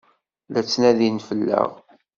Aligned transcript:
La 0.51 0.61
ttnadiɣ 0.63 1.13
fell-as. 1.27 1.73